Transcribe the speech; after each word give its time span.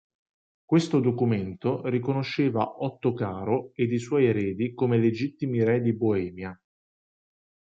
Questo 0.65 0.99
documento 0.99 1.87
riconosceva 1.87 2.81
Ottocaro 2.83 3.69
ed 3.75 3.91
i 3.91 3.99
suoi 3.99 4.25
eredi 4.25 4.73
come 4.73 4.97
legittimi 4.97 5.63
re 5.63 5.79
di 5.79 5.93
Boemia. 5.95 6.59